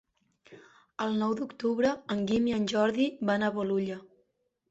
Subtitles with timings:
[1.05, 3.99] El nou d'octubre en Guim i en Jordi van a Bolulla.